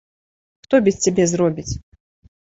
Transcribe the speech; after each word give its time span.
Хто 0.63 0.79
без 0.87 0.95
цябе 1.07 1.27
зробіць? 1.33 1.69